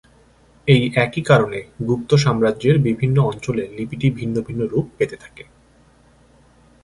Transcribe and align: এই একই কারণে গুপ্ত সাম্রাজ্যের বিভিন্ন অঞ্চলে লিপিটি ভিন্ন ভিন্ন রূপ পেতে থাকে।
এই 0.67 0.83
একই 0.95 1.21
কারণে 1.21 1.59
গুপ্ত 1.87 2.11
সাম্রাজ্যের 2.15 2.77
বিভিন্ন 2.79 3.17
অঞ্চলে 3.23 3.63
লিপিটি 3.77 4.07
ভিন্ন 4.09 4.35
ভিন্ন 4.47 4.61
রূপ 4.65 4.87
পেতে 4.97 5.15
থাকে। 5.23 5.43